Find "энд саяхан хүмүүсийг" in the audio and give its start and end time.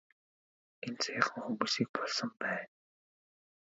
0.85-1.89